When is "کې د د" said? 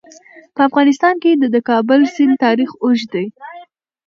1.23-1.55